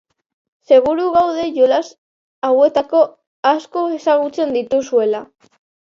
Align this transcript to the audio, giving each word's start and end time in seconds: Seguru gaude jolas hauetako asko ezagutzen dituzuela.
Seguru 0.71 1.05
gaude 1.17 1.43
jolas 1.59 1.83
hauetako 2.49 3.05
asko 3.55 3.87
ezagutzen 4.01 4.61
dituzuela. 4.61 5.27